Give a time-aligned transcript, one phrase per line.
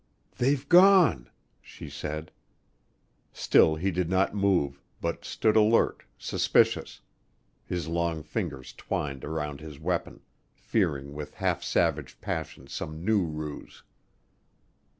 [0.39, 1.29] "They've gone,"
[1.61, 2.31] she said.
[3.31, 7.01] Still he did not move, but stood alert, suspicious,
[7.67, 10.21] his long fingers twined around his weapon,
[10.55, 13.83] fearing with half savage passion some new ruse.